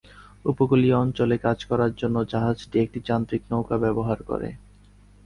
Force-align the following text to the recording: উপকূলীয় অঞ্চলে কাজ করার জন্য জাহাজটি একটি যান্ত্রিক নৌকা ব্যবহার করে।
উপকূলীয় 0.45 0.95
অঞ্চলে 0.97 1.35
কাজ 1.45 1.59
করার 1.69 1.91
জন্য 1.95 2.17
জাহাজটি 2.31 2.75
একটি 2.79 2.99
যান্ত্রিক 3.07 3.41
নৌকা 3.51 3.75
ব্যবহার 3.83 4.19
করে। 4.23 4.49